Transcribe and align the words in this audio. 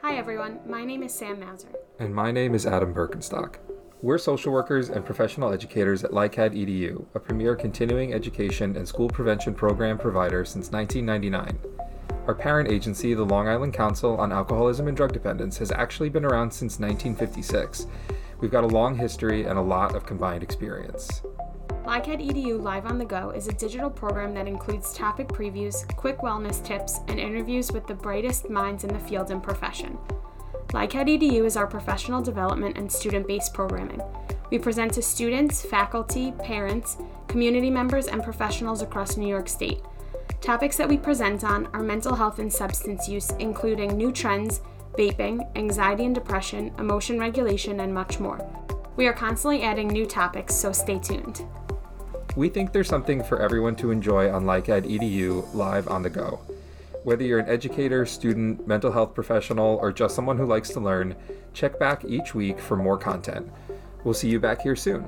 Hi 0.00 0.14
everyone, 0.14 0.60
my 0.64 0.84
name 0.84 1.02
is 1.02 1.12
Sam 1.12 1.40
Mazur. 1.40 1.72
And 1.98 2.14
my 2.14 2.30
name 2.30 2.54
is 2.54 2.66
Adam 2.66 2.94
Birkenstock. 2.94 3.56
We're 4.00 4.18
social 4.18 4.52
workers 4.52 4.90
and 4.90 5.04
professional 5.04 5.52
educators 5.52 6.04
at 6.04 6.12
LICADD 6.12 6.54
EDU, 6.54 7.04
a 7.16 7.18
premier 7.18 7.56
continuing 7.56 8.14
education 8.14 8.76
and 8.76 8.86
school 8.86 9.08
prevention 9.08 9.54
program 9.54 9.98
provider 9.98 10.44
since 10.44 10.70
1999. 10.70 11.58
Our 12.28 12.34
parent 12.34 12.70
agency, 12.70 13.12
the 13.12 13.24
Long 13.24 13.48
Island 13.48 13.74
Council 13.74 14.16
on 14.18 14.30
Alcoholism 14.30 14.86
and 14.86 14.96
Drug 14.96 15.12
Dependence, 15.12 15.58
has 15.58 15.72
actually 15.72 16.10
been 16.10 16.24
around 16.24 16.52
since 16.52 16.78
1956. 16.78 17.88
We've 18.38 18.52
got 18.52 18.62
a 18.62 18.68
long 18.68 18.94
history 18.96 19.46
and 19.46 19.58
a 19.58 19.62
lot 19.62 19.96
of 19.96 20.06
combined 20.06 20.44
experience. 20.44 21.22
LICADD 21.88 22.20
EDU 22.20 22.62
Live 22.62 22.84
on 22.84 22.98
the 22.98 23.04
Go 23.06 23.30
is 23.30 23.48
a 23.48 23.52
digital 23.52 23.88
program 23.88 24.34
that 24.34 24.46
includes 24.46 24.92
topic 24.92 25.26
previews, 25.26 25.88
quick 25.96 26.18
wellness 26.18 26.62
tips, 26.62 27.00
and 27.08 27.18
interviews 27.18 27.72
with 27.72 27.86
the 27.86 27.94
brightest 27.94 28.50
minds 28.50 28.84
in 28.84 28.92
the 28.92 29.00
field 29.00 29.30
and 29.30 29.42
profession. 29.42 29.96
LICADD 30.74 31.18
EDU 31.18 31.46
is 31.46 31.56
our 31.56 31.66
professional 31.66 32.20
development 32.20 32.76
and 32.76 32.92
student 32.92 33.26
based 33.26 33.54
programming. 33.54 34.02
We 34.50 34.58
present 34.58 34.92
to 34.92 35.02
students, 35.02 35.62
faculty, 35.64 36.32
parents, 36.32 36.98
community 37.26 37.70
members, 37.70 38.06
and 38.06 38.22
professionals 38.22 38.82
across 38.82 39.16
New 39.16 39.26
York 39.26 39.48
State. 39.48 39.80
Topics 40.42 40.76
that 40.76 40.90
we 40.90 40.98
present 40.98 41.42
on 41.42 41.68
are 41.72 41.82
mental 41.82 42.14
health 42.14 42.38
and 42.38 42.52
substance 42.52 43.08
use, 43.08 43.30
including 43.38 43.96
new 43.96 44.12
trends, 44.12 44.60
vaping, 44.98 45.40
anxiety 45.56 46.04
and 46.04 46.14
depression, 46.14 46.70
emotion 46.78 47.18
regulation, 47.18 47.80
and 47.80 47.94
much 47.94 48.20
more. 48.20 48.46
We 48.96 49.06
are 49.06 49.14
constantly 49.14 49.62
adding 49.62 49.88
new 49.88 50.04
topics, 50.04 50.54
so 50.54 50.70
stay 50.70 50.98
tuned. 50.98 51.46
We 52.38 52.48
think 52.48 52.72
there's 52.72 52.86
something 52.86 53.24
for 53.24 53.42
everyone 53.42 53.74
to 53.78 53.90
enjoy 53.90 54.32
on 54.32 54.44
LICADD 54.44 54.86
EDU 54.86 55.52
live 55.54 55.88
on 55.88 56.04
the 56.04 56.08
go. 56.08 56.38
Whether 57.02 57.24
you're 57.24 57.40
an 57.40 57.48
educator, 57.48 58.06
student, 58.06 58.64
mental 58.64 58.92
health 58.92 59.12
professional, 59.12 59.76
or 59.82 59.90
just 59.90 60.14
someone 60.14 60.38
who 60.38 60.46
likes 60.46 60.68
to 60.68 60.78
learn, 60.78 61.16
check 61.52 61.80
back 61.80 62.04
each 62.04 62.36
week 62.36 62.60
for 62.60 62.76
more 62.76 62.96
content. 62.96 63.50
We'll 64.04 64.14
see 64.14 64.28
you 64.28 64.38
back 64.38 64.62
here 64.62 64.76
soon. 64.76 65.04